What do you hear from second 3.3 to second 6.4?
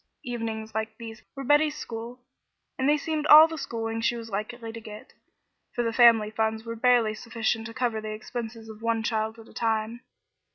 the schooling she was likely to get, for the family